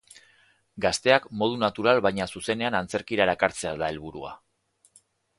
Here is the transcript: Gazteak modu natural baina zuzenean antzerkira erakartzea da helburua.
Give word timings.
Gazteak 0.85 1.25
modu 1.41 1.59
natural 1.63 1.99
baina 2.05 2.25
zuzenean 2.39 2.77
antzerkira 2.79 3.27
erakartzea 3.29 3.75
da 3.83 3.91
helburua. 3.93 4.33